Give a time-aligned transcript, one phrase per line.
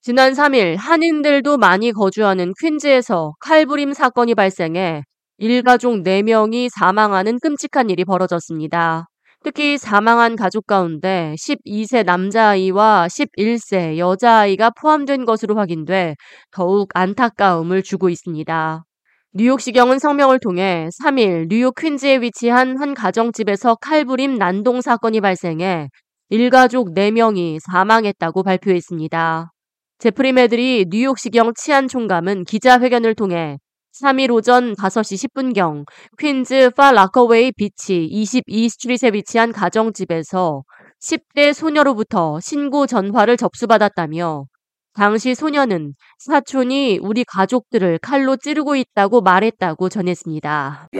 [0.00, 5.02] 지난 3일 한인들도 많이 거주하는 퀸즈에서 칼부림 사건이 발생해
[5.38, 9.08] 일가족 4명이 사망하는 끔찍한 일이 벌어졌습니다.
[9.42, 16.14] 특히 사망한 가족 가운데 12세 남자아이와 11세 여자아이가 포함된 것으로 확인돼
[16.52, 18.84] 더욱 안타까움을 주고 있습니다.
[19.34, 25.88] 뉴욕시경은 성명을 통해 3일 뉴욕 퀸즈에 위치한 한 가정집에서 칼부림 난동 사건이 발생해
[26.30, 29.50] 일가족 4명이 사망했다고 발표했습니다.
[29.98, 33.58] 제프리 매드리 뉴욕시경 치안 총감은 기자회견을 통해
[34.00, 35.86] 3일 오전 5시 10분경
[36.20, 40.62] 퀸즈 파 라커웨이 비치 22 스트릿에 위치한 가정집에서
[41.02, 44.44] 10대 소녀로부터 신고 전화를 접수받았다며
[44.94, 50.90] 당시 소녀는 사촌이 우리 가족들을 칼로 찌르고 있다고 말했다고 전했습니다.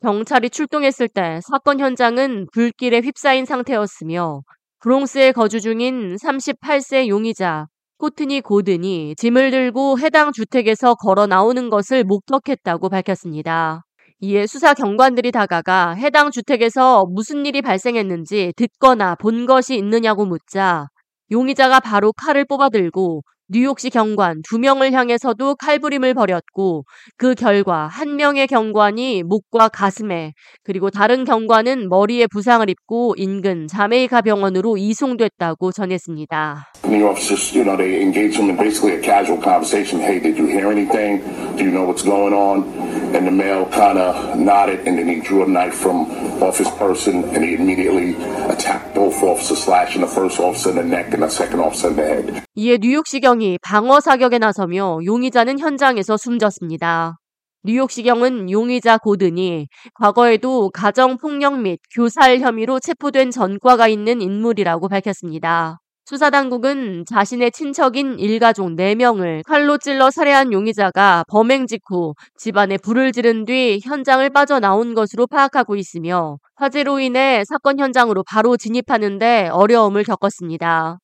[0.00, 4.42] 경찰이 출동했을 때 사건 현장은 불길에 휩싸인 상태였으며
[4.80, 7.66] 브롱스에 거주 중인 38세 용의자
[7.98, 13.82] 코트니 고든이 짐을 들고 해당 주택에서 걸어 나오는 것을 목격했다고 밝혔습니다.
[14.20, 20.86] 이에 수사 경관들이 다가가 해당 주택에서 무슨 일이 발생했는지 듣거나 본 것이 있느냐고 묻자
[21.32, 26.84] 용의자가 바로 칼을 뽑아들고 뉴욕시 경관 두 명을 향해서도 칼부림을 벌였고
[27.16, 34.20] 그 결과 한 명의 경관이 목과 가슴에 그리고 다른 경관은 머리에 부상을 입고 인근 자메이카
[34.20, 36.72] 병원으로 이송됐다고 전했습니다.
[36.82, 39.98] The officers, you know, they engaged him in basically a casual conversation.
[39.98, 41.24] Hey, did you hear anything?
[41.56, 42.68] Do you know what's going on?
[43.16, 46.04] And the male kind of nodded, and then he drew a knife from
[46.44, 48.12] off his person, and he immediately
[48.52, 51.96] attacked both officers, slashing the first officer in the neck and the second officer in
[51.96, 52.42] the head.
[52.54, 57.18] 이에 뉴욕시 경이 방어 사격에 나서며 용의자는 현장에서 숨졌습니다.
[57.64, 65.80] 뉴욕시경은 용의자 고든이 과거에도 가정폭력 및 교살 혐의로 체포된 전과가 있는 인물이라고 밝혔습니다.
[66.08, 73.78] 수사당국은 자신의 친척인 일가족 4명을 칼로 찔러 살해한 용의자가 범행 직후 집안에 불을 지른 뒤
[73.84, 80.98] 현장을 빠져나온 것으로 파악하고 있으며 화재로 인해 사건 현장으로 바로 진입하는데 어려움을 겪었습니다.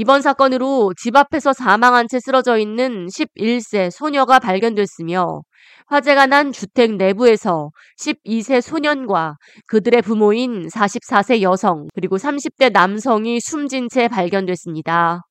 [0.00, 5.42] 이번 사건으로 집 앞에서 사망한 채 쓰러져 있는 11세 소녀가 발견됐으며
[5.88, 9.34] 화재가 난 주택 내부에서 12세 소년과
[9.66, 15.22] 그들의 부모인 44세 여성 그리고 30대 남성이 숨진 채 발견됐습니다.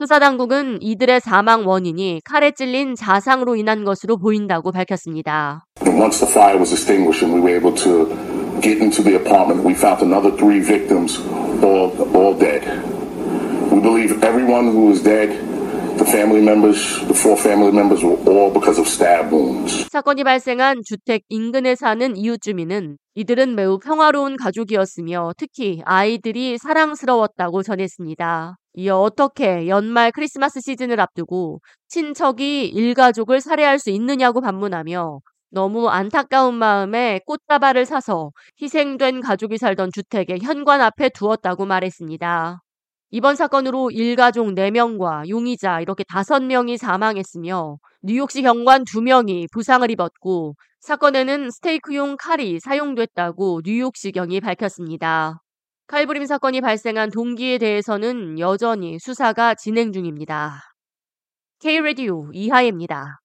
[0.00, 5.64] 수사당국은 이들의 사망 원인이 칼에 찔린 자상으로 인한 것으로 보인다고 밝혔습니다.
[5.86, 8.08] Once the fire was extinguished and we were able to
[8.60, 11.22] get into the apartment, we found another three victims,
[11.62, 12.97] all, all dead.
[13.70, 15.30] We believe everyone who is dead,
[15.98, 19.88] the family members, the four family members were all because of stab wounds.
[19.90, 28.56] 사건이 발생한 주택 인근에 사는 이웃 주민은 이들은 매우 평화로운 가족이었으며 특히 아이들이 사랑스러웠다고 전했습니다.
[28.74, 37.20] 이어 어떻게 연말 크리스마스 시즌을 앞두고 친척이 일가족을 살해할 수 있느냐고 반문하며 너무 안타까운 마음에
[37.26, 38.30] 꽃다발을 사서
[38.62, 42.60] 희생된 가족이 살던 주택의 현관 앞에 두었다고 말했습니다.
[43.10, 52.16] 이번 사건으로 일가족 4명과 용의자 이렇게 5명이 사망했으며 뉴욕시 경관 2명이 부상을 입었고 사건에는 스테이크용
[52.18, 55.40] 칼이 사용됐다고 뉴욕시경이 밝혔습니다.
[55.86, 60.60] 칼부림 사건이 발생한 동기에 대해서는 여전히 수사가 진행 중입니다.
[61.60, 63.20] K-Radio 이하예입니다.